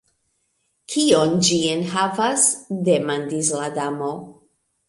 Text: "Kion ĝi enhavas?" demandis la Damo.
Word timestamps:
"Kion 0.93 1.35
ĝi 1.49 1.59
enhavas?" 1.73 2.47
demandis 2.91 3.55
la 3.63 3.73
Damo. 3.81 4.13